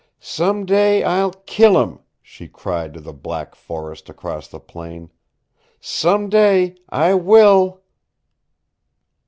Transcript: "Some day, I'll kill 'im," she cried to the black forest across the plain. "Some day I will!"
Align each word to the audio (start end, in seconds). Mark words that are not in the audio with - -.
"Some 0.19 0.65
day, 0.65 1.03
I'll 1.03 1.31
kill 1.45 1.77
'im," 1.77 1.99
she 2.23 2.47
cried 2.47 2.91
to 2.95 2.99
the 2.99 3.13
black 3.13 3.53
forest 3.53 4.09
across 4.09 4.47
the 4.47 4.59
plain. 4.59 5.11
"Some 5.79 6.27
day 6.27 6.73
I 6.89 7.13
will!" 7.13 7.81